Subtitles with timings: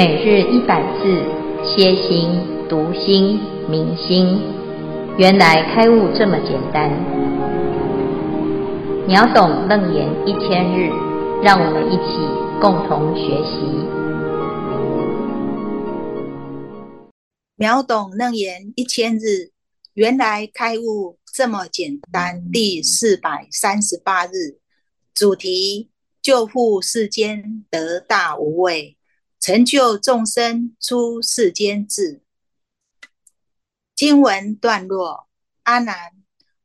[0.00, 1.04] 每日一百字，
[1.62, 2.30] 歇心、
[2.70, 4.40] 读心、明心，
[5.18, 6.88] 原来开悟这么简单。
[9.06, 10.88] 秒懂楞严一千日，
[11.42, 12.16] 让我们一起
[12.62, 13.60] 共同学习。
[17.56, 19.50] 秒懂楞严一千日，
[19.92, 22.50] 原来开悟这么简单。
[22.50, 24.56] 第四百三十八日，
[25.12, 25.90] 主题：
[26.22, 28.96] 救护世间得大无畏。
[29.40, 32.20] 成就众生出世间智。
[33.96, 35.28] 经文段落：
[35.62, 36.12] 阿难，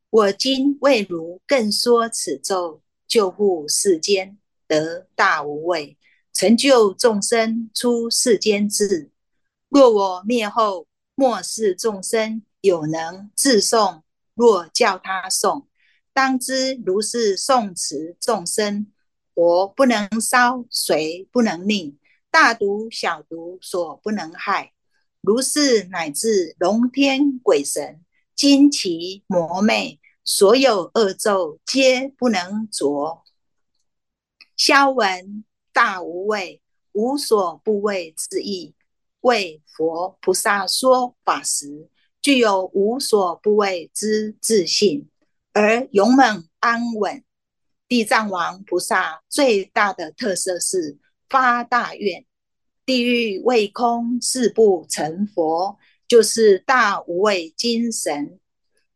[0.09, 5.97] 我今为汝更说此咒，救护世间得大无畏，
[6.33, 9.09] 成就众生出世间智。
[9.69, 10.85] 若我灭后，
[11.15, 14.01] 末世众生有能自诵，
[14.33, 15.63] 若叫他诵，
[16.11, 18.91] 当知如是诵持众生，
[19.33, 21.95] 火不能烧，水不能溺。
[22.35, 24.73] 大毒小毒所不能害，
[25.21, 28.03] 如是乃至龙天鬼神、
[28.35, 33.23] 精奇魔魅，所有恶咒皆不能着。
[34.57, 38.75] 消文大无畏，无所不畏之意，
[39.21, 41.87] 为佛菩萨说法时，
[42.21, 45.09] 具有无所不畏之自信，
[45.53, 47.23] 而勇猛安稳。
[47.87, 50.97] 地藏王菩萨最大的特色是。
[51.35, 52.25] 发大愿，
[52.85, 58.39] 地狱未空，誓不成佛，就是大无畏精神。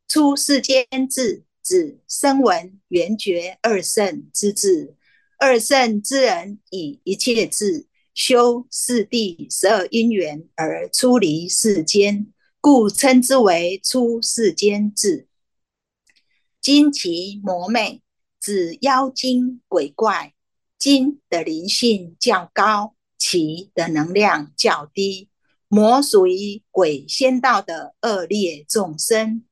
[0.07, 4.95] 出世间智，指声闻缘觉二圣之智。
[5.37, 15.27] 二圣之人以一切智修四谛十二因缘而出离世间，故称之为出世间智。
[16.61, 18.01] 精奇魔魅，
[18.39, 20.33] 指妖精鬼怪。
[20.79, 25.27] 金的灵性较高，其的能量较低。
[25.67, 29.43] 魔属于鬼仙道的恶劣众生，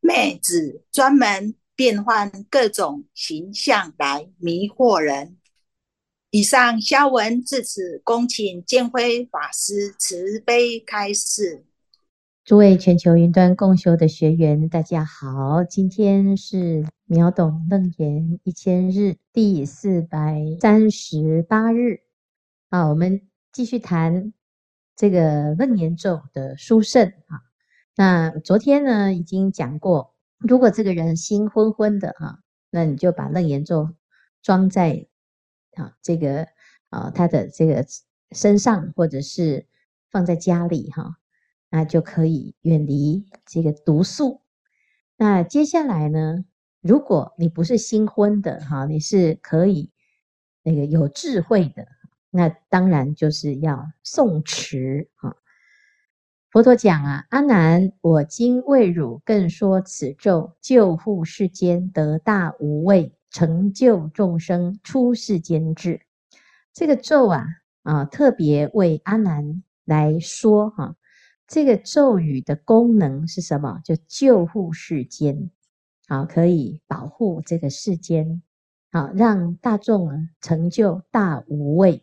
[0.00, 5.36] 妹子专门变换各种形象来迷惑人。
[6.30, 11.66] 以上消文至此，恭请见辉法师慈悲开示。
[12.42, 22.00] 诸位全球云端共修的学员，大家好，今天是秒懂楞严一千日第四百三十八日，
[22.68, 24.32] 啊，我们继续谈
[24.96, 27.38] 这个楞严咒的殊胜啊。
[27.94, 32.40] 那昨天呢已经讲过，如果这个人心昏昏的哈，
[32.70, 33.94] 那你就把楞严咒
[34.42, 35.06] 装在
[35.74, 36.48] 啊这个
[36.88, 37.86] 啊他的这个
[38.32, 39.68] 身上，或者是
[40.10, 41.18] 放在家里哈。
[41.72, 44.42] 那就可以远离这个毒素。
[45.16, 46.44] 那接下来呢，
[46.80, 49.90] 如果你不是新婚的哈，你是可以
[50.62, 51.86] 那个有智慧的，
[52.30, 55.36] 那当然就是要诵持哈。
[56.50, 66.00] 佛陀讲啊，阿难，我今为汝更说此咒，救护世间得大无畏，成就众生出世间智。
[66.72, 67.44] 这个咒啊
[67.82, 70.96] 啊，特别为阿难来说哈。
[71.46, 73.80] 这个咒语的功能是什么？
[73.84, 75.50] 就救护世间，
[76.10, 78.42] 好，可以保护这个世间，
[78.90, 82.02] 好，让大众呢成就大无畏。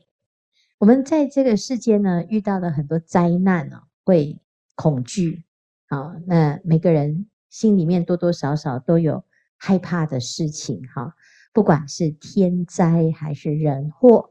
[0.77, 4.41] 我们在这个世间呢遇到了很多灾难哦，会
[4.75, 5.43] 恐惧，
[5.89, 9.25] 好，那每个人心里面多多少少都有
[9.57, 11.13] 害怕的事情哈，
[11.51, 14.29] 不管是天灾还是人祸，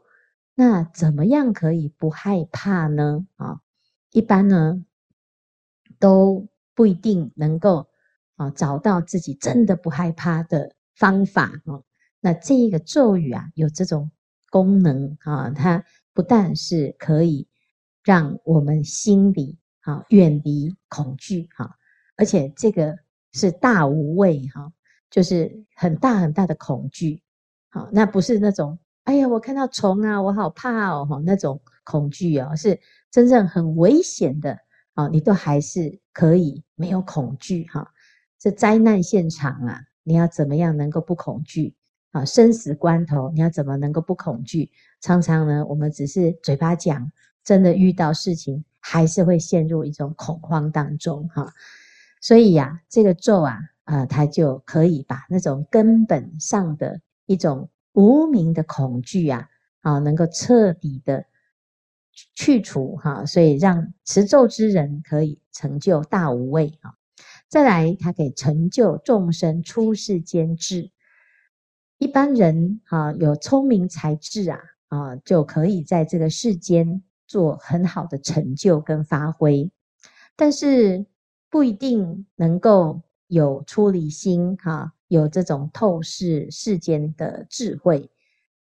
[0.55, 3.27] 那怎么样可以不害怕呢？
[3.37, 3.61] 啊，
[4.11, 4.83] 一般呢。
[5.99, 7.89] 都不一定能够
[8.37, 11.85] 啊找到自己真的不害怕的方法哦。
[12.21, 14.11] 那这一个咒语啊有这种
[14.51, 17.47] 功能啊，它不但是可以
[18.03, 21.77] 让我们心里啊远离恐惧哈，
[22.17, 22.97] 而且这个
[23.33, 24.73] 是大无畏哈，
[25.11, 27.23] 就是很大很大的恐惧。
[27.69, 32.81] 好，那不是那种哎呀我看到虫啊我好怕哦那种恐惧哦，是
[33.11, 34.59] 真正很危险的。
[34.95, 37.87] 啊，你都还是可以没有恐惧哈。
[38.39, 41.75] 这灾难现场啊，你要怎么样能够不恐惧
[42.13, 42.25] 啊？
[42.25, 44.71] 生死关头，你要怎么能够不恐惧？
[45.01, 47.11] 常常呢，我们只是嘴巴讲，
[47.45, 51.53] 真的遇到事情，还是会陷入一种恐慌当中哈。
[52.21, 59.49] 所以呀，这个咒啊，啊，它就可以把那种根本上的一种无名的恐惧啊，
[59.81, 61.25] 啊，能够彻底的。
[62.35, 66.96] 去除哈，所以让持咒之人可以成就大无畏哈。
[67.49, 70.91] 再来，他可以成就众生出世间智。
[71.99, 74.59] 一般人哈有聪明才智啊
[74.89, 79.71] 啊，就可以在这个世间做很好的成就跟发挥，
[80.37, 81.07] 但是
[81.49, 88.11] 不一定能够有出离心哈，有这种透视世间的智慧。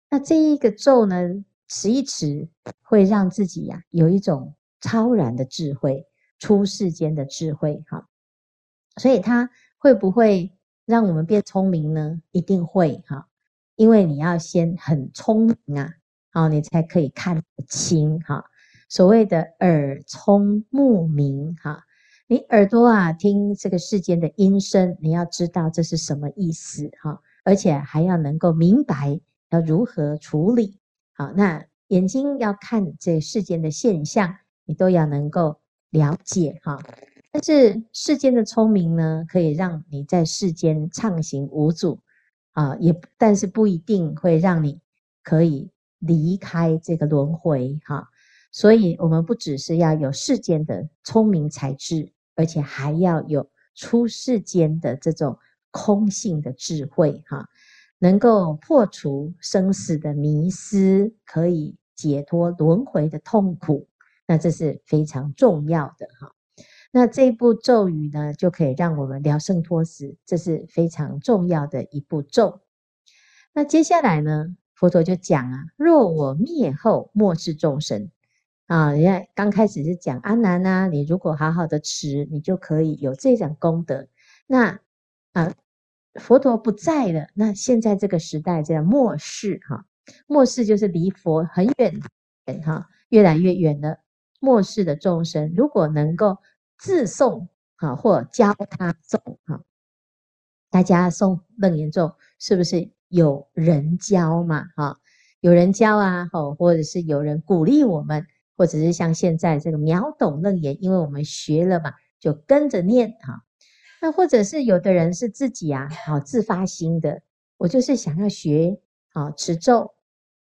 [0.08, 2.48] 那这一个咒呢，持一持，
[2.82, 6.06] 会让自己呀、啊、有一种超然的智慧，
[6.38, 8.08] 出世间的智慧哈。
[9.00, 9.48] 所以它
[9.78, 10.52] 会不会
[10.84, 12.20] 让我们变聪明呢？
[12.32, 13.26] 一定会哈，
[13.76, 15.94] 因为你要先很聪明啊。
[16.32, 18.44] 好，你才可以看得清哈。
[18.90, 21.82] 所谓的耳聪目明哈，
[22.26, 29.18] 你耳朵啊听这个世间的音声，你要知道这是什么意思哈，而且还要能够明白
[29.48, 30.78] 要如何处理。
[31.14, 34.36] 好，那眼睛要看这世间的现象，
[34.66, 35.58] 你都要能够
[35.88, 36.78] 了解哈。
[37.32, 42.00] 但是世间的聪明呢，可以让你在世间畅行无阻
[42.52, 44.80] 啊，也但是不一定会让你
[45.22, 45.70] 可以。
[46.02, 48.08] 离开这个轮回哈，
[48.50, 55.38] 所以我们不只是要有世间的聪明才智，而且还要有出世间的这种
[55.70, 57.46] 空性的智慧哈，
[57.98, 63.86] 能够破除生死的迷思，可以解脱轮回的痛苦，
[64.26, 66.32] 那这是非常重要的哈。
[66.90, 72.60] 那这一部咒语呢，就可以让我们了生脱死，这是非常重要的一部咒。
[73.52, 74.56] 那接下来呢？
[74.74, 78.10] 佛陀就讲啊，若我灭后，末世众生
[78.66, 84.08] 啊，人家刚开始是讲阿难啊，你如果好好的持，你就可以有这种功德。
[84.46, 84.80] 那
[85.32, 85.52] 啊，
[86.14, 89.84] 佛陀不在了，那现在这个时代叫末世哈，
[90.26, 92.00] 末世就是离佛很远
[92.46, 93.98] 远哈，越来越远了。
[94.40, 96.38] 末世的众生，如果能够
[96.80, 97.46] 自诵
[97.76, 99.62] 哈，或教他诵哈，
[100.70, 102.90] 大家诵楞严咒是不是？
[103.12, 105.00] 有人教嘛，哈，
[105.40, 108.24] 有人教啊，吼，或者是有人鼓励我们，
[108.56, 113.42] 或者是像现在这个秒懂楞严，因为我们学了嘛，就跟着念哈。
[114.00, 117.22] 那或者是有的人是自己啊，好自发心的，
[117.56, 118.80] 我就是想要学
[119.12, 119.92] 啊持咒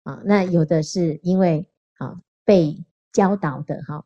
[0.02, 0.20] 啊。
[0.26, 4.04] 那有的是因为啊被教导的哈。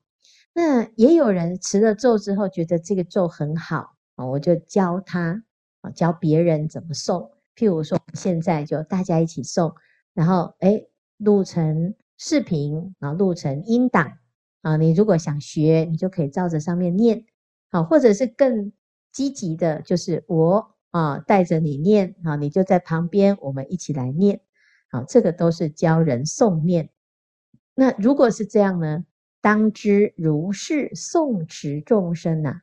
[0.54, 5.42] 那也有人持了咒之后，觉得这个咒很好啊，我就教他
[5.80, 7.30] 啊，教别人怎么诵。
[7.56, 9.74] 譬如说，现在就大家一起诵，
[10.14, 14.18] 然后诶录成视频啊，录成音档
[14.62, 14.76] 啊。
[14.76, 17.24] 你如果想学，你就可以照着上面念，
[17.70, 18.72] 好，或者是更
[19.10, 24.40] 积极的，就是我啊带着你念啊，你就在旁边，我们一起来念，
[24.90, 26.90] 好，这个都是教人诵念。
[27.74, 29.04] 那如果是这样呢？
[29.42, 32.60] 当知如是诵持众生呐，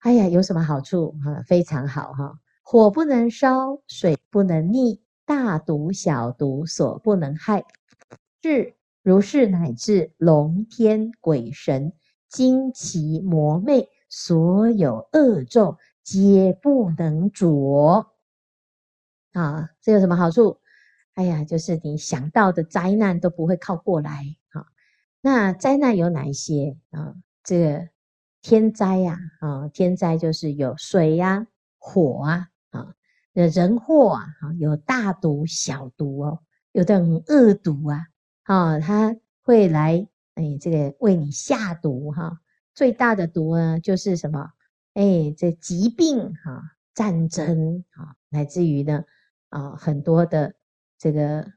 [0.00, 1.42] 哎呀，有什么好处啊？
[1.48, 2.38] 非常好哈。
[2.62, 7.64] 火不能烧，水不能溺，大毒小毒所不能害。
[8.42, 11.92] 是如是乃至龙天鬼神、
[12.28, 18.12] 精奇魔魅，所有恶咒皆不能着。
[19.32, 20.58] 啊，这有什么好处？
[21.14, 24.36] 哎呀，就是你想到的灾难都不会靠过来。
[25.22, 27.14] 那灾难有哪一些啊？
[27.44, 27.88] 这个
[28.42, 31.46] 天灾呀，啊，天灾就是有水呀、
[31.78, 32.48] 火啊。
[32.70, 32.94] 啊，
[33.32, 34.26] 人祸啊，
[34.58, 36.40] 有大毒小毒哦，
[36.72, 38.06] 有的很恶毒啊，
[38.42, 42.40] 啊，他会来，哎，这个为你下毒哈。
[42.74, 44.50] 最大的毒呢，就是什么？
[44.94, 46.62] 哎，这疾病哈，
[46.94, 49.04] 战争啊，乃至于呢，
[49.50, 50.54] 啊，很多的
[50.98, 51.52] 这个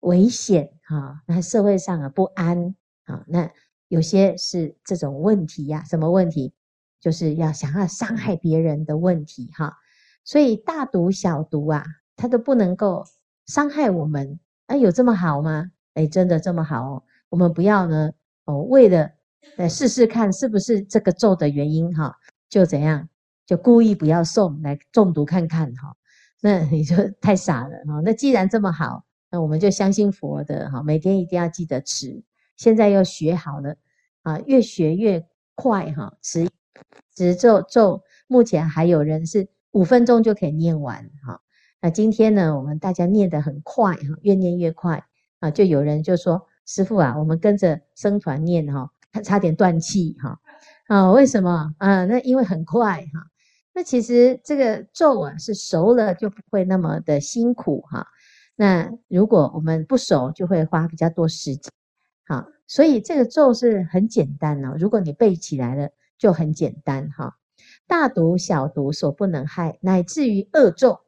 [0.00, 3.50] 危险哈，那社会上啊不安啊，那
[3.88, 6.54] 有些是这种问题呀，什么问题？
[7.00, 9.76] 就是要想要伤害别人的问题哈。
[10.24, 11.84] 所以大毒小毒啊，
[12.16, 13.04] 它都不能够
[13.46, 14.38] 伤害我们。
[14.66, 15.72] 啊，有这么好吗？
[15.94, 17.02] 哎，真的这么好哦。
[17.28, 18.12] 我们不要呢，
[18.44, 19.10] 哦，为了
[19.56, 22.16] 来试试看是不是这个咒的原因哈，
[22.48, 23.08] 就怎样，
[23.44, 25.96] 就故意不要送来中毒看看哈。
[26.40, 28.00] 那你就 太傻了哈。
[28.04, 32.22] 那既然这么好，那我们就相信佛的哈，每天一定要记得吃。
[32.56, 33.76] 现在又学好了
[34.22, 36.16] 啊，越学越快哈。
[36.22, 36.48] 持
[37.14, 39.48] 持咒咒，目前还有人是。
[39.72, 41.40] 五分钟就可以念完哈，
[41.80, 45.02] 那今天呢，我们大家念得很快哈，越念越快
[45.40, 50.38] 啊，就有人就说：“师傅啊，我们跟着僧团念哈，他差点断气哈
[50.88, 52.04] 啊，为什么啊？
[52.04, 53.30] 那因为很快哈。
[53.72, 58.06] 那其实这个咒啊是熟了就不会那么的辛苦哈。
[58.54, 61.72] 那如果我们不熟，就会花比较多时间。
[62.24, 67.36] 好，所以这个咒是很简单哦，如果你背起来了，就很简单哈。
[67.86, 71.00] 大毒小毒所不能害，乃至于恶咒，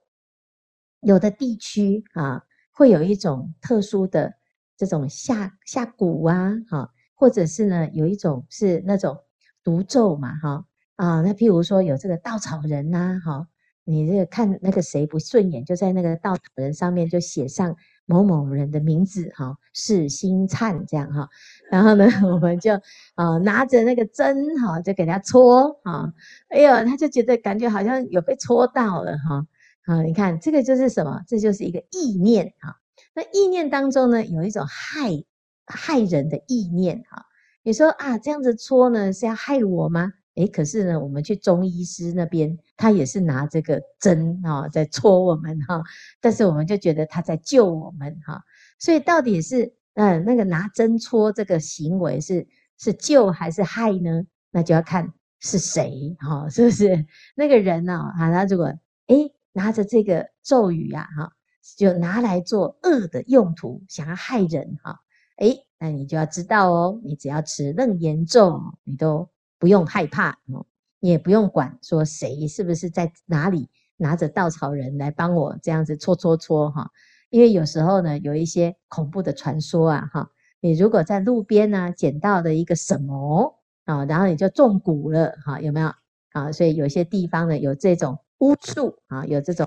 [1.00, 4.34] 有的地区啊，会有一种特殊的
[4.76, 9.18] 这种下下蛊啊，哈，或者是呢，有一种是那种
[9.62, 10.66] 毒咒嘛，哈
[10.96, 13.48] 啊，那譬如说有这个稻草人呐，哈，
[13.84, 17.76] 你这个看那个谁不顺眼，就在那个稻草人上面就写上
[18.06, 21.28] 某某人的名字，哈，是星灿这样哈，
[21.70, 22.74] 然后呢， 我们就
[23.14, 26.12] 啊拿着那个针，哈，就给他戳，哈，
[26.48, 29.46] 哎呦，他就觉得感觉好像有被戳到了，哈，
[29.86, 31.22] 啊，你看这个就是什么？
[31.26, 32.76] 这就是一个意念，哈，
[33.14, 35.24] 那意念当中呢，有一种害。
[35.66, 37.24] 害人的意念哈，
[37.62, 40.12] 你说啊，这样子戳呢是要害我吗？
[40.34, 45.82] 诶，可是呢，我们去中医师那边，他也是拿这个针哈在戳我们哈，
[46.20, 48.42] 但是我们就觉得他在救我们哈，
[48.78, 52.46] 所以到底是嗯那个拿针戳这个行为是
[52.78, 54.24] 是救还是害呢？
[54.50, 57.94] 那就要看是谁哈，是不是那个人呢？
[58.16, 58.72] 啊，他如果
[59.06, 61.32] 诶拿着这个咒语呀哈，
[61.76, 65.00] 就拿来做恶的用途，想要害人哈。
[65.38, 69.28] 诶，那你就要知道哦，你只要持楞严咒，你都
[69.64, 70.66] 不用害怕哦，
[71.00, 76.90] 也不用管说谁是不是在哪里拿着稻草人来帮我这样子戳戳戳哈，
[77.30, 80.30] 因为有时候呢，有一些恐怖的传说啊哈，
[80.60, 85.90] 你如果在路边呢捡到的一个什么啊，然后你就中蛊了哈，有没有
[86.32, 86.52] 啊？
[86.52, 89.66] 所以有些地方呢有这种巫术啊，有这种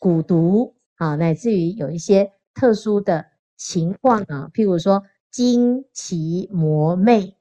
[0.00, 3.26] 蛊毒啊，乃至于有一些特殊的。
[3.56, 7.36] 情况啊，譬如说惊奇魔魅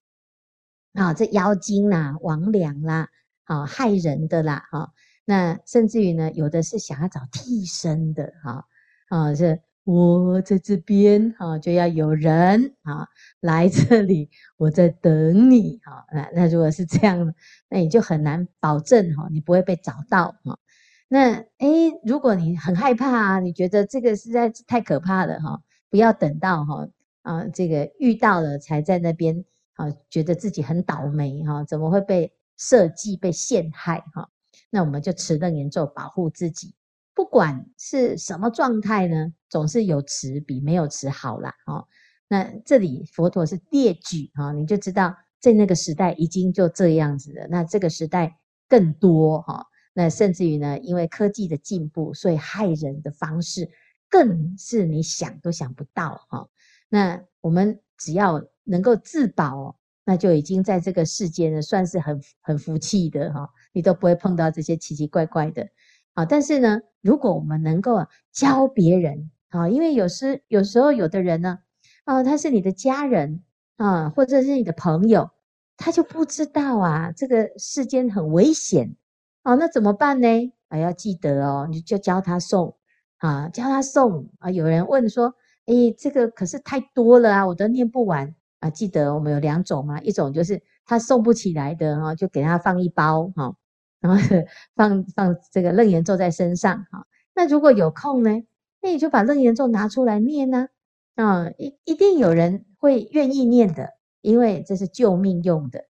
[0.93, 3.09] 啊，这妖精啦、魍魎啦，
[3.45, 4.93] 啊，害人的啦，哈、
[5.25, 8.65] 那甚至于呢，有的是想要找替身的，哈，
[9.09, 13.07] 啊，是我在这边，哈、就要有人啊
[13.41, 17.33] 来这里，我在等你，哈、啊，那那如果是这样，
[17.69, 20.59] 那你就很难保证，哈、你不会被找到，哈、
[21.07, 26.87] 那诶，如果你很害怕啊，你觉得这个实在是太可怕了，哈、不要等到哈
[27.23, 34.29] 啊，这个遇到了才在那边啊，觉得自己很倒霉哈，怎么会被设计被陷害哈？
[34.69, 36.75] 那我们就持楞严咒保护自己，
[37.13, 41.53] 不管是什么状态呢，总是有持比没有持好啦。
[41.65, 41.85] 哈。
[42.27, 47.47] 那这里佛陀是列举哈，你就知道在那个时代已经就这样子了。
[47.49, 53.69] 那这个时代更多哈，那甚至于呢，因为科技的进步，所以害人的方式。
[54.09, 56.47] 更是你想都想不到哈，
[56.87, 65.67] 那我们只要能够自保，那就已经在这个世间呢，算是很很福气的哈，你都不会碰到这些奇奇怪怪的
[66.13, 66.25] 啊。
[66.25, 71.59] 但是呢，如果我们能够教别人啊，因为有时有时候有的人呢，
[72.05, 73.43] 啊，他是你的家人
[73.77, 75.29] 啊，或者是你的朋友，
[75.77, 78.95] 他就不知道啊，这个世间很危险
[79.43, 80.27] 啊，那怎么办呢？
[80.69, 82.75] 啊，要记得哦，你就教他诵。
[83.19, 84.51] 啊，教他诵啊！
[84.51, 85.33] 有人问说
[85.67, 93.55] ：“诶，这个可是太多了啊，我都念不完啊！”记得我们有两种嘛，一种就是他送不起来的哈，就给他放一包哈，
[93.99, 94.19] 然后
[94.75, 97.05] 放放这个楞严咒在身上哈。
[97.35, 98.43] 那如果有空呢，
[98.81, 100.67] 那你就把楞严咒拿出来念呢
[101.15, 101.49] 啊！
[101.57, 103.89] 一一定有人会愿意念的，
[104.21, 105.85] 因为这是救命用的，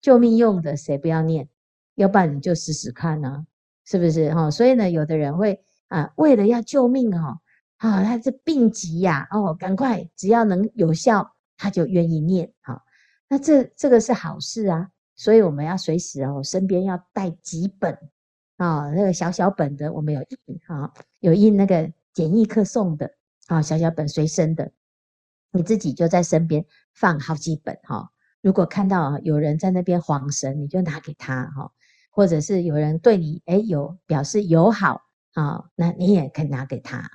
[0.00, 1.48] 救命用的谁不要念？
[1.94, 3.46] 要不然你就试试看呢，
[3.84, 4.50] 是不是哈？
[4.50, 5.62] 所以呢，有的人会。
[5.88, 7.38] 啊，为了要救命哦，
[7.76, 12.82] 啊，他这病急呀，哦，赶快，只要能有效，他就愿意念，好，
[13.28, 17.98] 那这这个是好事啊，所以我们要随时哦，身边要带几本
[18.56, 23.14] 啊，那个小小本的，我们有印哈，有印那个简易课送的
[23.46, 24.72] 啊，小小本随身的，
[25.52, 28.10] 你自己就在身边放好几本哈，
[28.40, 31.72] 如果看到有人在那边晃神，你就拿给他哈，
[32.10, 35.02] 或者是有人对你诶有表示友好。
[35.36, 37.06] 啊，那你也可以拿给他，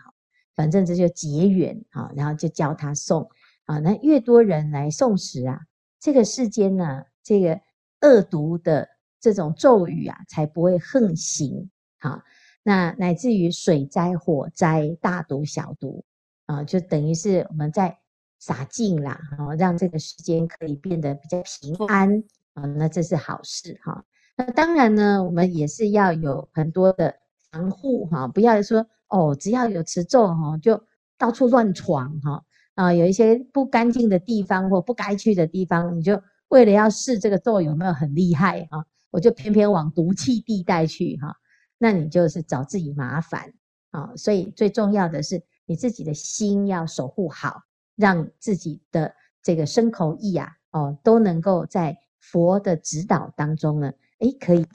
[0.55, 3.27] 反正这就结缘啊，然后就教他送
[3.71, 5.61] 啊，那越多人来送食啊，
[5.99, 7.59] 这个世间呢，这个
[8.01, 8.87] 恶毒的
[9.19, 12.23] 这种咒语啊，才不会横行啊。
[12.63, 16.03] 那乃至于水灾、火灾、大毒、小毒
[16.45, 17.97] 啊，就等于是我们在
[18.39, 22.23] 洒净啦，啊，让这个世间可以变得比较平安
[22.53, 24.03] 啊，那这是好事哈。
[24.35, 27.15] 那当然呢，我们也是要有很多的。
[27.51, 30.81] 防护哈，不要说哦，只要有持咒哈，就
[31.17, 32.41] 到处乱闯哈
[32.81, 41.35] 啊，有一些不干净的地方或不该去的地方，你就为了要试这个咒有没有很厉害啊，我就偏偏往毒气地带去哈，
[41.77, 43.53] 那你就是找自己麻烦
[43.91, 44.13] 啊。
[44.15, 47.61] 所以最重要的是你自己的心要守护好，
[47.95, 54.65] 让自己的这个身口意啊哦都能够在佛的指导当中呢，诶，可以。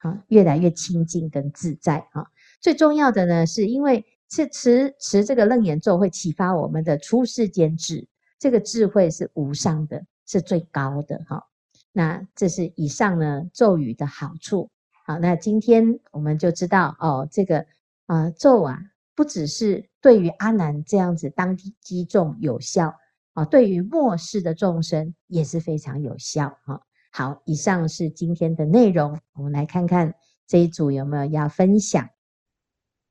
[0.00, 2.26] 啊，越来越清净跟自在啊！
[2.60, 8.06] 最重要的呢，是因为是持持这个楞严咒会启发我们的出世间智，
[8.38, 11.46] 这个智慧是无上的，是最高的哈。
[11.92, 14.70] 那这是以上呢咒语的好处。
[15.04, 17.64] 好，那今天我们就知道哦，这个
[18.06, 18.78] 啊、咒啊，
[19.14, 22.94] 不只是对于阿难这样子当机众有效
[23.32, 26.82] 啊，对于末世的众生也是非常有效哈。
[27.10, 30.14] 好，以上是今天的内容，我们来看看
[30.46, 32.06] 这一组有没有要分享。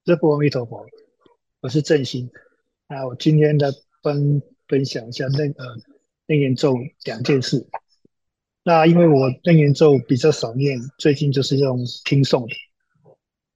[0.05, 0.85] 师父阿弥陀佛，
[1.59, 2.29] 我是正心。
[2.87, 3.73] 那我今天的
[4.03, 5.75] 分分享一下那呃
[6.27, 7.65] 楞严咒两件事。
[8.63, 12.53] 那因为我楞严咒比较少念，最近就是用听诵的。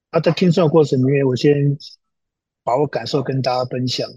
[0.10, 1.78] 啊，在听诵的过程里面，我先
[2.64, 4.10] 把我感受跟大家分享。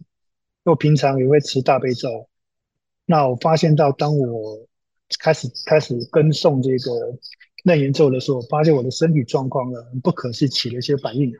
[0.62, 2.26] 我平常也会持大悲咒。
[3.04, 4.66] 那我发现到，当我
[5.20, 7.18] 开始开始跟诵这个
[7.64, 11.30] 楞严咒的时候，发现我的身体状况呢，不可是起了一些反应。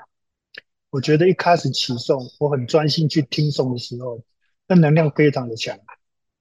[0.95, 4.23] 我觉得一开始起诵，我很专心去听诵的时候，
[4.69, 5.77] 那能量非常的强，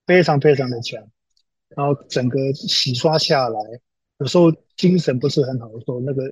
[0.05, 1.01] 非常非常的强。
[1.69, 3.60] 然后整个洗刷下来，
[4.19, 6.31] 有时候精神不是很好的时候，那个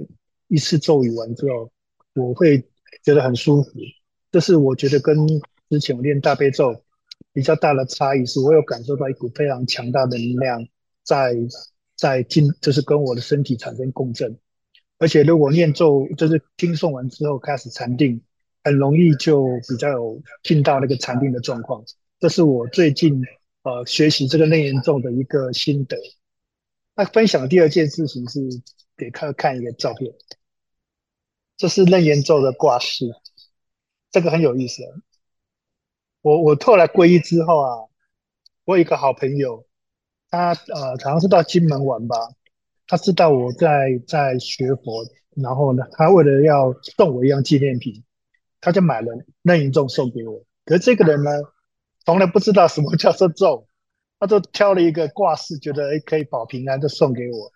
[0.50, 1.72] 一次咒语完之后，
[2.14, 2.60] 我会
[3.04, 3.72] 觉得很舒服。
[4.30, 5.28] 这是我觉得跟
[5.72, 6.80] 之前我练大悲咒
[7.34, 10.68] 比较大的差异，是我有感受到一股非常强大的能量
[11.02, 11.36] 在
[11.96, 14.38] 在进，就是跟我的身体产生共振。
[15.02, 18.22] 而且，如果念咒，就是听诵完之后开始禅定，
[18.64, 21.84] 很容易就比较有进到那个禅定的状况。
[22.20, 23.20] 这是我最近
[23.64, 25.98] 呃学习这个楞严咒的一个心得。
[26.94, 28.40] 那分享的第二件事情是
[28.96, 30.14] 给看看一个照片，
[31.58, 33.12] 这是楞严咒的挂饰，
[34.12, 34.84] 这个很有意思。
[36.22, 37.90] 我我后来皈依之后啊，
[38.66, 39.66] 我有一个好朋友，
[40.30, 42.18] 他呃好像是到金门玩吧。
[42.92, 45.06] 他知道我在在学佛，
[45.38, 48.04] 然后呢，他为了要送我一样纪念品，
[48.60, 50.44] 他就买了楞严咒送给我。
[50.66, 51.32] 可是这个人呢，
[52.06, 53.66] 从来不知道什么叫做咒，
[54.20, 57.54] 他就挑了一个挂饰，觉得诶可以保平安，就送给我。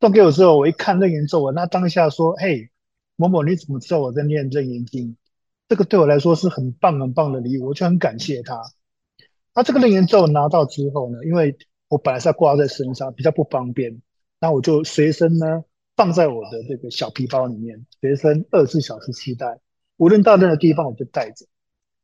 [0.00, 2.70] 送给我之后，我一看楞严咒，我那当下说：“嘿，
[3.14, 5.16] 某某，你怎么知道我在念楞严经？
[5.68, 8.60] 这个对我来说是很棒很棒的礼物，我就很感谢他。”
[9.54, 14.02] 那这个楞严咒拿到之后呢，因为我本来是要挂在身上，比较不方便。
[14.40, 19.60] 那我就随身呢，放在我的这个小皮包里面，随身二十四小时携带，
[19.98, 21.46] 无论到任何地方我就带着。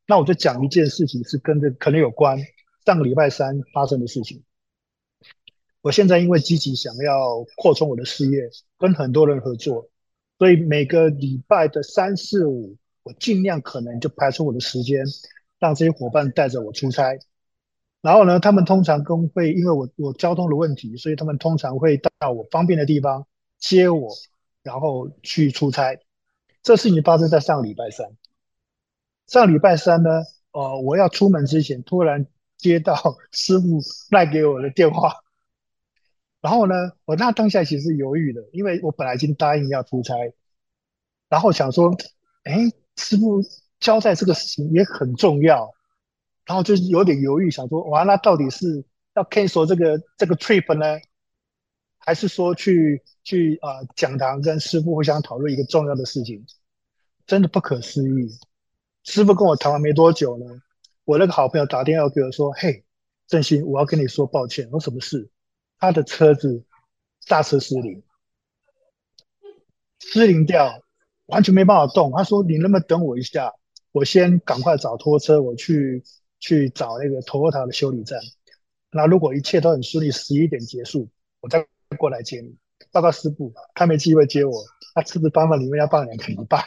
[0.06, 2.38] 那我就讲一件事情，是跟这可能有关
[2.84, 4.44] 上个礼拜三发生的事情。
[5.80, 9.88] 我现在因为积极想要扩充我的事业，跟很多人合作，
[10.38, 15.04] 所以每个礼拜的三四五，我尽量可能就排出我的时间，
[15.58, 17.18] 让这些伙伴带着我出差。
[18.06, 23.26] 然后呢，他们通常跟会，因为我我交通的问题，所以他们通常会到我方便的地方
[23.58, 24.08] 接我，
[24.62, 25.98] 然后去出差。
[26.62, 28.06] 这事情发生在上个礼拜三。
[29.26, 32.94] 上个礼拜三呢，呃，我要出门之前，突然接到
[33.32, 33.80] 师傅
[34.12, 35.12] 赖给我的电话。
[36.40, 36.74] 然后呢，
[37.06, 40.14] 我那当下其实犹豫的，因为我本来已经答应要出差，
[41.28, 41.92] 然后想说，
[42.44, 43.42] 哎，师傅
[43.80, 45.74] 交代这个事情也很重要。
[46.46, 48.84] 然后就是有点犹豫，想说哇，那到底是
[49.16, 51.00] 要 cancel 这个这个 trip 呢，
[51.98, 56.46] 还是说去去啊、呃、讲堂跟师傅互相讨论一个重要的事情？
[57.26, 58.28] 真的不可思议。
[59.02, 60.46] 师傅跟我谈完没多久呢，
[61.04, 62.84] 我那个好朋友打电话给我说：“嘿，
[63.26, 65.28] 正心，我要跟你说抱歉。”我什么事？
[65.80, 66.64] 他的车子
[67.22, 68.04] 刹车失灵，
[69.98, 70.80] 失灵掉，
[71.26, 72.12] 完全没办法动。
[72.12, 73.52] 他说：“你能不能等我一下？
[73.90, 76.04] 我先赶快找拖车，我去。”
[76.38, 78.20] 去找那个 Toyota 的修理站，
[78.90, 81.08] 那如果一切都很顺利，十一点结束，
[81.40, 81.66] 我再
[81.98, 82.54] 过来接你。
[82.92, 84.52] 报告师傅，他没机会接我，
[84.94, 86.64] 他车子放在里面要放两个礼拜，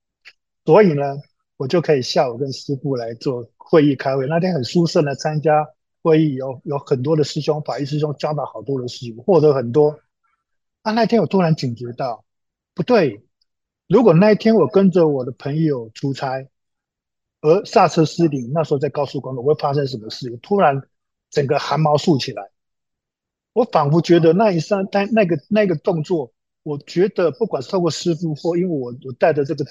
[0.64, 1.16] 所以呢，
[1.56, 4.26] 我就可以下午跟师傅来做会议开会。
[4.26, 5.66] 那天很舒适的参加
[6.02, 9.98] 会议，有有很多的师兄、法医师兄教导好多的事情，获得很多。
[10.82, 12.24] 啊，那天我突然警觉到，
[12.74, 13.22] 不对，
[13.88, 16.46] 如果那一天我跟着我的朋友出差。
[17.40, 20.28] 而刹车失灵，那时候在高速公路会发生什么事？
[20.42, 20.82] 突然
[21.30, 22.50] 整个汗毛竖起来，
[23.52, 26.32] 我仿佛觉得那一刹那那个那个动作，
[26.64, 29.64] 我觉得不管是透过师傅或因为我我带着这个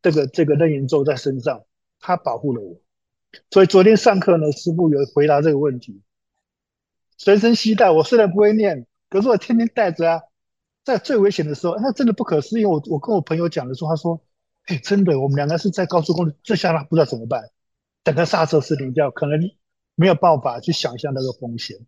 [0.00, 1.64] 这个这个楞严咒在身上，
[1.98, 2.80] 他保护了我。
[3.50, 6.00] 所以昨天上课呢，师傅有回答这个问题，
[7.16, 7.90] 随身携带。
[7.90, 10.22] 我虽然不会念，可是我天天带着啊，
[10.84, 12.64] 在最危险的时候，那真的不可思议。
[12.64, 14.22] 我我跟我朋友讲的时候，他说。
[14.68, 17.50] 哎，真的，我们两个是在高速公路，这下他不知道怎么办，
[18.04, 19.40] 整个刹车失灵掉，可能
[19.94, 21.78] 没有办法去想象那个风险。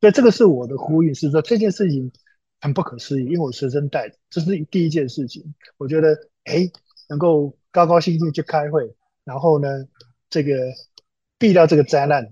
[0.00, 2.12] 所以这个是我的呼吁，是说这件事情
[2.60, 5.54] 很不可思议，因为我随身带，这是第一件事情。
[5.78, 6.70] 我觉得，哎，
[7.08, 9.88] 能够高高兴兴去开会，然后呢，
[10.28, 10.52] 这个
[11.38, 12.30] 避掉这个灾难，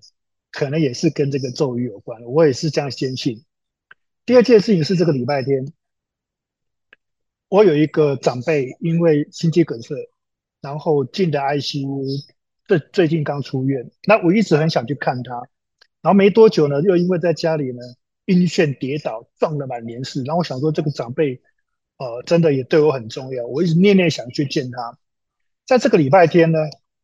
[0.52, 3.44] 可能也是跟这个咒语有关，我也是这样坚信。
[4.26, 5.72] 第二件事情是这个礼拜天，
[7.48, 9.94] 我有一个长辈因为心肌梗塞，
[10.60, 12.24] 然后进的 ICU，
[12.66, 13.88] 最最近刚出院。
[14.06, 15.34] 那我一直很想去看他，
[16.02, 17.82] 然后没多久呢，又因为在家里呢
[18.24, 20.24] 晕眩跌倒，撞了满脸是。
[20.24, 21.40] 然后我想说，这个长辈，
[21.98, 24.98] 呃，真的也对我很重要，我一直念念想去见他。
[25.66, 26.58] 在这个礼拜天呢，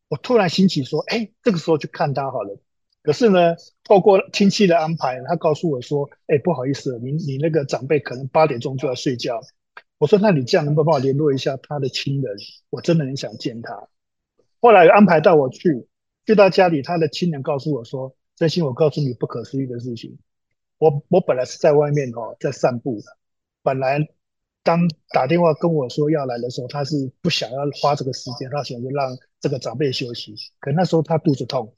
[0.09, 2.59] 我突然兴起说，哎，这个时候去看他好了。
[3.05, 9.41] 可是呢，透过亲戚的安排，他告诉我说：“哎，不好意思，你你那个长辈可能八点钟就要睡觉。”
[10.03, 12.37] 我说：“那你这样能不能帮我联络一下他的亲人？
[12.71, 13.89] 我真的很想见他。”
[14.61, 15.87] 后来安排到我去，
[16.27, 20.19] 去到家里，他的亲人告诉我说：“真心，我告诉你不可思议的事情。
[20.79, 23.17] 我我本来是在外面哦，在散步的。
[23.63, 24.05] 本来
[24.65, 30.35] 当打电话跟我说要来的时候，他是不想要花这个时间，他想就让这个长辈休息。
[30.59, 31.73] 可那时候他肚子痛。”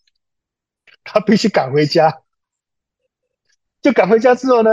[1.05, 2.23] 他必须赶回家，
[3.83, 4.71] 就赶回家之后呢，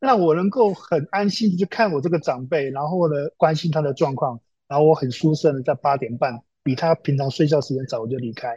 [0.00, 8.56] 让我能够很安心的去看我这个长辈，然后呢，关心他的状况，然后我很舒适的在八点半，比他平常睡觉时间早，我就离开。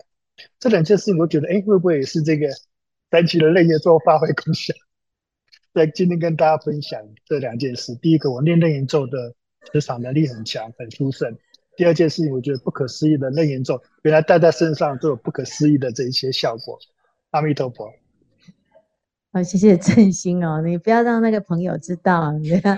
[0.60, 2.48] 这两件事情，我觉得，哎，会不会也是这个
[3.10, 4.74] 单奇的类业做发挥功效？
[5.74, 7.96] 在今天跟大家分享这两件事。
[7.96, 9.34] 第一个，我念楞严咒的
[9.72, 11.38] 磁场能力很强，很殊胜。
[11.78, 16.78] 第二件事情，我觉得不可思议的楞严咒，原来戴在身上都有不可思议的这一些效果。
[17.30, 17.92] 阿弥陀佛。
[19.34, 22.76] 好，谢谢正心哦，你不要让那个朋友知道，你不要，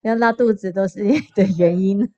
[0.00, 2.08] 不要拉肚子都是你的原因。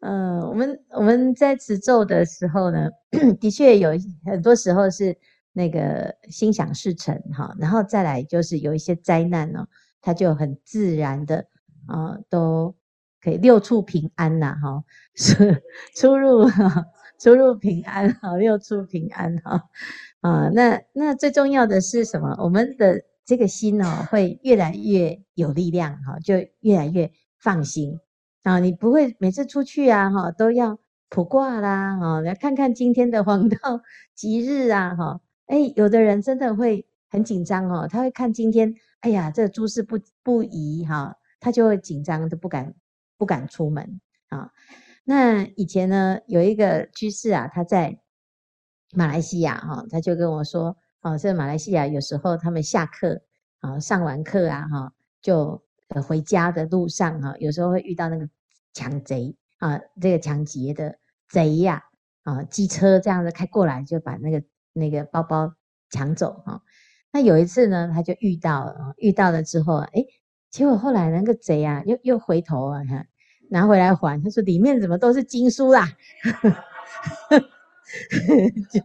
[0.00, 2.90] 嗯、呃，我们我们在持咒的时候呢，
[3.40, 3.90] 的确有
[4.24, 5.16] 很多时候是
[5.52, 9.68] 那个心想事成哈，然后再来就是有一些灾难哦，
[10.00, 11.46] 它就很自然的
[11.86, 12.74] 啊、都。
[13.20, 14.84] 可以六处平安呐，哈，
[15.16, 15.62] 是
[15.96, 16.46] 出入
[17.18, 19.62] 出入平安，哈，六处平安，哈，
[20.24, 22.34] 啊，那那最重要的是什么？
[22.38, 28.00] 我们的这个心哦，会越来越有力量，哈，就越来越放心
[28.42, 28.58] 啊。
[28.58, 30.78] 你不会每次出去啊，哈，都要
[31.10, 33.82] 卜卦啦，哈，来看看今天的黄道
[34.14, 42.74] 吉日啊，哈，哎，有的人真的会很紧张哦，他会看今天，哎呀，这诸事不不宜哈，他就会紧张，都不敢。
[43.16, 44.50] 不敢出门啊！
[45.04, 47.96] 那以前呢，有一个居士啊，他在
[48.94, 53.20] 马来西亚哈，他就跟我说，哦，在马来西亚有时候他们下课
[53.60, 55.62] 啊，上完课啊哈，就
[56.06, 58.28] 回家的路上哈，有时候会遇到那个
[58.72, 61.82] 抢贼啊，这个抢劫的贼呀
[62.22, 65.54] 啊，机车这样子开过来，就把那个那个包包
[65.90, 66.62] 抢走哈。
[67.12, 70.06] 那有一次呢，他就遇到了，遇到了之后，诶
[70.50, 73.04] 结果后来那个贼啊，又又回头啊，哈，
[73.50, 74.22] 拿回来还。
[74.22, 75.88] 他说里面怎么都是经书啦？
[77.30, 77.38] 就
[78.70, 78.80] 就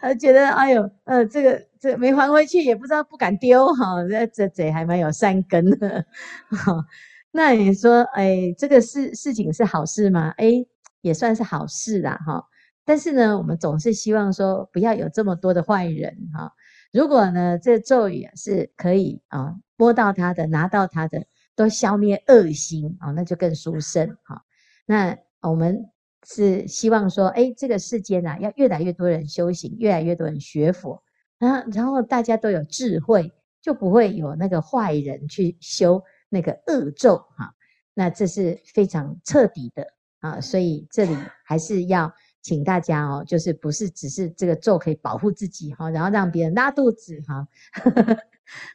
[0.00, 4.02] 他觉得哎呦，呃，这个这个、没还回去，也不知道不敢丢哈。
[4.08, 6.04] 这这嘴还蛮有善根的。
[6.50, 6.84] 好，
[7.32, 10.34] 那你说，哎，这个事事情是好事吗？
[10.36, 10.64] 哎，
[11.00, 12.44] 也算是好事啦，哈。
[12.84, 16.52] 但是呢，我们总是希望说，不要有这么多的坏人哈。
[16.92, 19.54] 如果呢，这咒语是可以啊。
[19.78, 21.24] 摸到他的，拿到他的，
[21.56, 24.44] 都消灭恶心啊、那就更殊胜哈、
[24.86, 25.90] 那我们
[26.24, 31.02] 是希望说，哎，这个世间啊，要越来越多人修行，越来越多人学佛，
[31.38, 37.54] 啊，然后大家都有智慧，就不会有那个坏人去修那个恶咒哈、
[37.94, 39.86] 那这是非常彻底的
[40.20, 47.46] 啊，所以这里还是要请大家哦，就是不是只是这个咒可以保护自己哈、然后让别人拉肚子哈。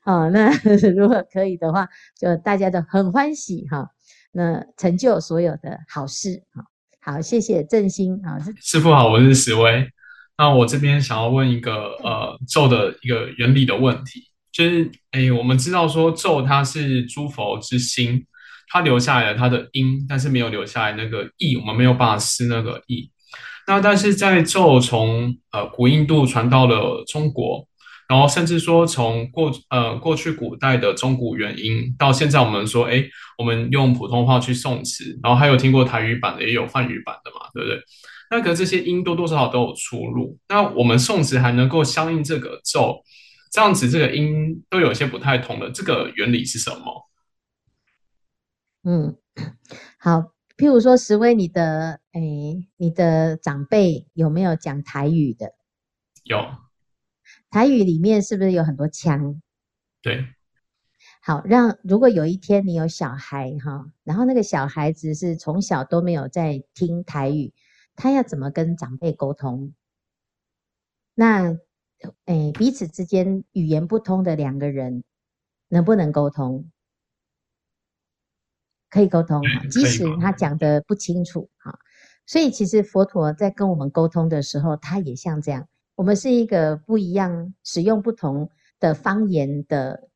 [0.04, 0.50] 好，那
[0.96, 3.92] 如果可以的话，就大家都很欢喜哈。
[4.32, 6.44] 那成就所有的好事，
[7.10, 8.38] 好，谢谢正心啊。
[8.62, 9.90] 师傅好，我是石威。
[10.38, 18.26] 那我这边想要问一个呃咒的一个原理的问题，就是诶，我们知道说咒它是诸佛之心，
[18.68, 23.10] 它留下来了它的因，但是没有留下来那个意，我们没有办法施那个意。
[23.68, 27.66] 那但是在咒从呃古印度传到了中国。
[28.08, 33.04] 然后甚至说，从过呃过去古代的中古元音到现在，我们说，哎，
[33.38, 37.82] 我们用普通话去诵词，然后还有听过台语版的，也有梵语版的嘛，对不对？
[38.32, 40.38] 那可这些音多多少少都有出入。
[40.48, 43.04] 那我们诵词还能够相应这个咒，
[43.52, 47.10] 这样子这个音都有些不太同的，这个原理是什么？
[48.84, 49.18] 嗯，
[50.00, 52.22] 好，譬如说石威，你的哎，
[52.78, 55.54] 你的长辈有没有讲台语的？
[56.24, 56.67] 有。
[57.58, 59.42] 台语里面是不是有很多腔？
[60.04, 60.28] 对，
[61.24, 67.52] 好，让如果有一天你有小孩哈，然后那个小孩子是从小都没有在听台语，
[67.96, 69.74] 他要怎么跟长辈沟通？
[71.16, 71.58] 那
[72.26, 75.04] 哎，彼此之间语言不通的两个人
[75.68, 76.70] 能不能沟通？
[78.88, 81.80] 可以沟通哈，即使他讲的不清楚哈。
[82.28, 85.68] 所以其实佛陀在跟我们沟通的时候，他也像这样。
[85.98, 90.10] 我们是一个不一样、使用不同的方言的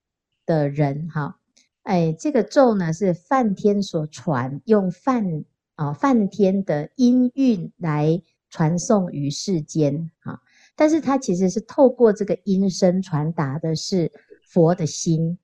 [0.45, 1.39] 的人哈。
[1.81, 10.39] 哎，这个咒呢是梵天所传，用梵啊梵天的音韵来传送于世间哈。
[10.75, 14.11] 但是它其实是透过这个音声传达的是
[14.43, 15.39] 佛的心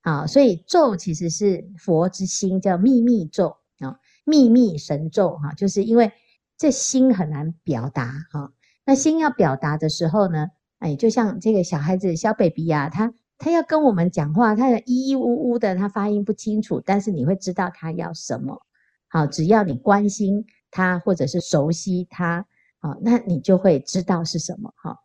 [0.00, 4.00] 啊，所以咒其实是佛之心，叫秘密咒啊。
[4.24, 6.10] 秘密神咒哈，就是因为
[6.58, 8.52] 这心很难表达哈。
[8.86, 10.46] 那心要表达的时候呢，
[10.78, 18.62] 哎，就像这个小孩子小 baby 啊，他他要跟我们讲话，他咿咿呜呜的，他发音不清楚，但是你会知道他要什么。
[19.08, 22.46] 好，只要你关心他或者是熟悉他，
[22.78, 24.98] 好，那你就会知道是什么哈。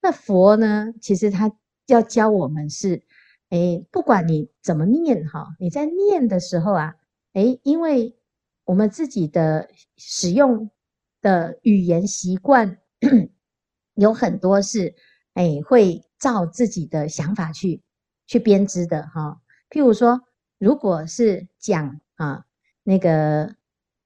[0.00, 1.52] 那佛呢，其实他
[1.86, 3.02] 要教我们是，
[3.50, 6.94] 哎，不管你怎么念哈，你在念的时候啊，
[7.34, 8.16] 哎，因为
[8.64, 10.70] 我们自己的使用
[11.20, 12.78] 的语言习惯
[13.94, 14.94] 有很多是，
[15.34, 17.82] 哎，会照自己的想法去
[18.26, 19.40] 去编织的哈。
[19.70, 20.22] 譬如说，
[20.58, 22.44] 如果是讲啊
[22.82, 23.56] 那个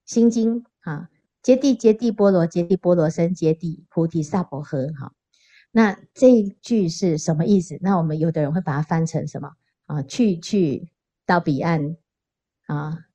[0.04, 1.08] 心经啊，
[1.42, 5.12] 揭谛揭谛波罗揭谛波罗僧揭谛菩提萨婆诃哈，
[5.70, 7.78] 那这一句是什么意思？
[7.80, 9.52] 那我们有的人会把它翻成什么
[9.86, 10.02] 啊？
[10.02, 10.90] 去去
[11.26, 11.96] 到彼岸
[12.66, 13.06] 啊。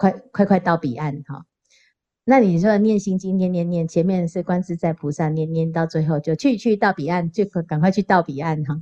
[0.00, 1.44] 快快快到彼岸哈！
[2.30, 8.80] 那你说念心经念念念，前面是观自在菩萨念念到最后就去去到彼岸，就赶快去到彼岸哈。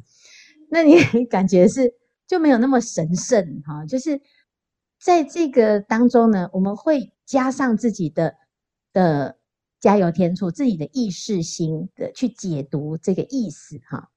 [0.68, 1.94] 那你 感觉是
[2.26, 3.86] 就没有那么神圣哈？
[3.86, 4.20] 就是
[5.00, 8.34] 在这个当中呢，我们会加上自己的
[8.92, 9.38] 的
[9.80, 14.10] 加油添醋，自己的意识心的去解读这个意思哈。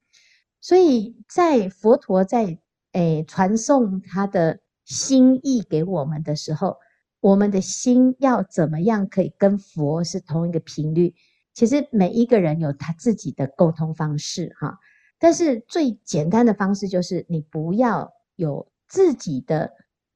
[0.59, 2.59] 所以在佛陀在
[2.91, 6.75] 诶传送他的心意给我们的时候。
[7.21, 11.13] 我们的心要怎么样可以跟佛是同一个频率？
[11.53, 14.79] 其实每一个人有他自己的沟通方式哈，
[15.19, 19.71] 但是最简单的方式就是你不要有自己的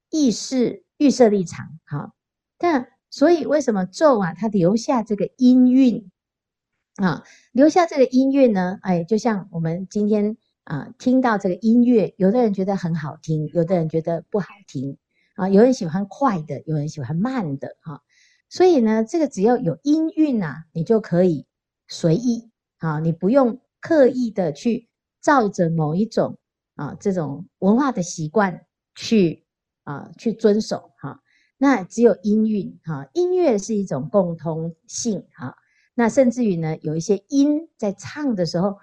[0.09, 2.13] 意识预设立场哈。
[2.57, 6.09] 但所以为什么咒啊，它留下这个音韵
[6.95, 8.79] 啊，留下这个音韵呢？
[8.81, 14.97] 哎，就像我们今天啊听到这个音乐，有的人觉得很好听，有的人觉得不好听。
[15.35, 18.01] 啊，有人喜欢快的，有人喜欢慢的，哈，
[18.49, 21.45] 所以呢，这个只要有音韵啊，你就可以
[21.89, 24.87] 随意，啊，你不用刻意的去
[25.21, 26.37] 照着某一种
[26.75, 29.45] 啊这种文化的习惯去
[29.83, 31.21] 啊去遵守，哈，
[31.57, 35.57] 那只有音韵，哈，音乐是一种共通性，哈，
[35.95, 38.77] 那甚至于呢，有一些音在唱的时候，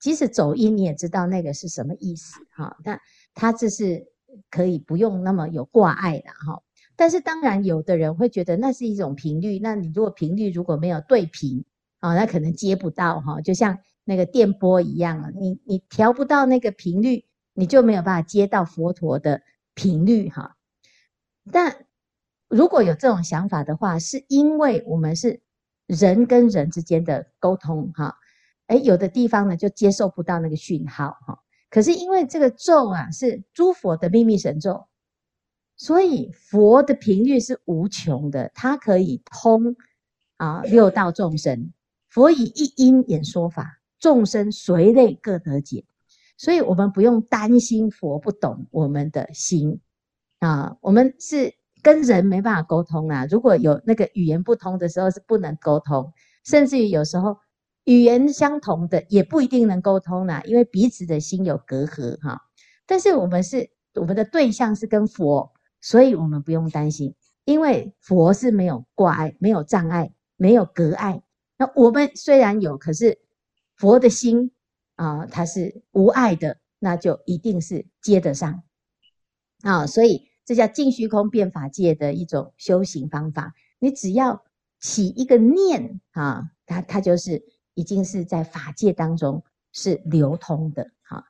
[0.00, 2.98] 即使走音，你也知道那个是什么意思，哈，那
[3.34, 4.06] 它这是。
[4.50, 6.62] 可以不用那么有挂碍的哈，
[6.96, 11.64] 但是当然有的人会觉得那是一种频率，那你如果频率如果没有对频
[12.00, 19.42] 啊，那可能接不到哈，就像那个电波一样啊，你你调不到那个频率，你就没有办法接到佛陀的
[19.74, 20.56] 频率哈。
[21.50, 21.86] 但
[22.48, 25.40] 如果有这种想法的话，是因为我们是
[25.86, 28.16] 人跟人之间的沟通哈，
[28.66, 31.40] 诶，有的地方呢就接受不到那个讯号哈。
[31.70, 34.86] 可是因为这个咒啊是诸佛的秘密神咒，
[35.76, 39.76] 所以佛的频率是无穷的，它可以通
[40.38, 41.72] 啊六道众生。
[42.08, 45.84] 佛以一音演说法，众生随类各得解。
[46.38, 49.80] 所以我们不用担心佛不懂我们的心
[50.38, 51.52] 啊，我们是
[51.82, 53.26] 跟人没办法沟通啊。
[53.26, 56.12] 如果有那个语言不通的时候，是不能沟通，
[56.44, 57.36] 甚至于有时候。
[57.88, 62.42] 语言相同的也不一定能沟通啦，因为彼此的心有隔阂哈。
[62.86, 67.14] 但是我们是我们的对象是跟佛，所以我们不用担心，
[67.46, 71.22] 因为佛是没有挂碍、没有障碍、没有隔碍。
[71.56, 73.20] 那我们虽然有，可是
[73.74, 74.52] 佛的心
[74.96, 78.64] 啊，它是无碍的，那就一定是接得上
[79.62, 79.86] 啊。
[79.86, 83.54] 所以这叫净虚空变法界的一种修行方法。
[83.78, 84.44] 你只要
[84.78, 87.42] 起一个念啊，它它就是。
[87.78, 91.24] 已经是在法界当中是流通的哈，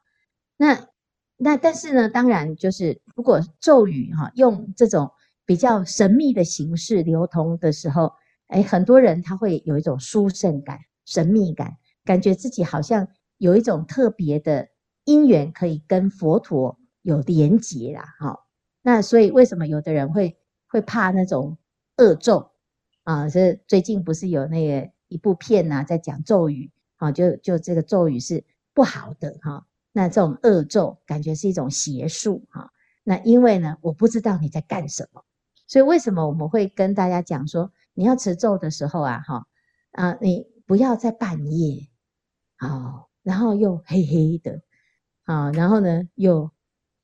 [0.56, 0.88] 那
[1.36, 5.10] 那但是呢，当然就是如果咒语哈用这种
[5.44, 8.14] 比较神秘的形式流通的时候，
[8.46, 13.06] 哎，很多人他会有一种殊胜感、神秘感，感觉自己好像
[13.36, 14.68] 有一种特别的
[15.04, 18.38] 因缘可以跟佛陀有连结啦哈。
[18.80, 21.58] 那所以为什么有的人会会怕那种
[21.98, 22.52] 恶咒
[23.04, 23.28] 啊？
[23.28, 24.90] 这最近不是有那个。
[25.08, 32.70] 一部片呐、啊，在讲咒语，啊，就就这个咒语是不好的哈，那这种恶咒感觉是一种邪术哈。
[33.02, 35.24] 那因为呢，我不知道你在干什么，
[35.66, 39.46] 所以为什么我们会跟大家讲说，你要持咒的时候啊，哈
[39.92, 41.88] 啊，你不要在半夜，
[42.56, 44.60] 好，然后又黑黑的，
[45.24, 46.50] 啊，然后呢又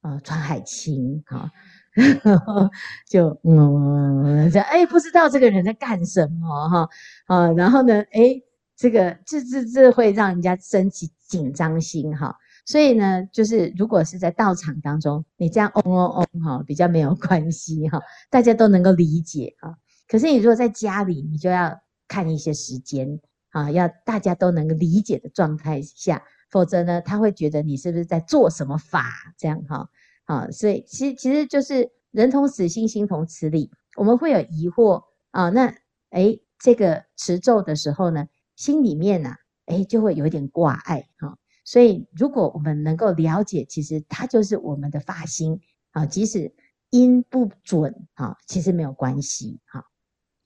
[0.00, 1.50] 啊穿海青，哈，
[3.09, 6.88] 就嗯，这哎不知道这个人在干什么哈，
[7.26, 8.42] 啊，然后呢，哎。
[8.76, 19.78] 这个这这这会让人家升起紧张心哈，所以呢，就是如果是在道场当中，你这样嗡嗡嗡哈，比较没有关系哈，大家都能够理解哈。
[20.09, 29.07] 可是你如果在家里，你就要看一些时间啊，要大家都能够理解的状态下，否则呢，他会觉得你是不是在做什么法
[29.38, 29.88] 这样哈
[30.24, 30.50] 啊？
[30.50, 35.50] 所以其实其实就是人同此心，心同此理，我们会有疑惑啊。
[35.50, 35.74] 那
[36.10, 38.26] 诶，这个持咒的时候呢？
[38.56, 41.37] 心里面呢、啊，哎，就会有一点挂碍哈。
[41.64, 45.60] 所以，如果我们能够了解，其实它就是我们的发心
[45.90, 46.54] 啊，即使
[46.90, 49.84] 音不准啊，其实没有关系哈。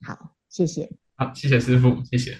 [0.01, 0.91] 好，谢谢。
[1.15, 2.35] 好，谢谢师傅，谢谢。